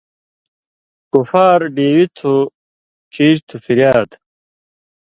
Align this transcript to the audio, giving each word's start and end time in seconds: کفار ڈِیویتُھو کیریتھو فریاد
کفار 1.11 1.59
ڈِیویتُھو 1.75 2.33
کیریتھو 3.13 3.57
فریاد 3.65 4.09